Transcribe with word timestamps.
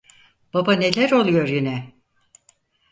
Baba, 0.53 0.73
neler 0.73 1.11
oluyor 1.11 1.47
yine? 1.47 1.93